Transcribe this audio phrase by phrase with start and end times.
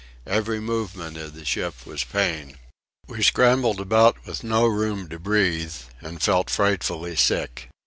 [0.25, 2.57] Every movement of the ship was pain.
[3.05, 7.69] We scrambled about with no room to breathe, and felt frightfully sick.